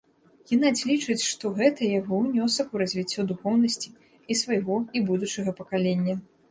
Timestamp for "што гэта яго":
1.31-2.23